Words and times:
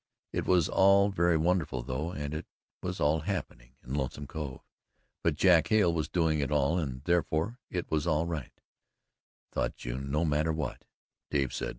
It 0.33 0.47
was 0.47 0.67
all 0.67 1.09
very 1.09 1.37
wonderful, 1.37 1.83
though, 1.83 2.09
and 2.09 2.33
it 2.33 2.47
was 2.81 2.99
all 2.99 3.19
happening 3.19 3.75
in 3.83 3.93
Lonesome 3.93 4.25
Cove, 4.25 4.61
but 5.23 5.35
Jack 5.35 5.67
Hale 5.67 5.93
was 5.93 6.09
doing 6.09 6.39
it 6.39 6.51
all 6.51 6.79
and, 6.79 7.03
therefore, 7.03 7.59
it 7.69 7.91
was 7.91 8.07
all 8.07 8.25
right, 8.25 8.59
thought 9.51 9.75
June 9.75 10.09
no 10.09 10.25
matter 10.25 10.51
what 10.53 10.85
Dave 11.29 11.53
said. 11.53 11.69